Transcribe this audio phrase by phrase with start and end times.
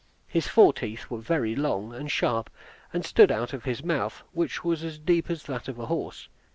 [0.27, 2.49] His fore teeth were very long and sharp,
[2.91, 6.27] and stood out of his mouth, which was as deep as that of a horse.